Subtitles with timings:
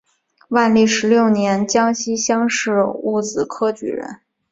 [0.47, 4.21] 万历十六年江西乡试戊子科举人。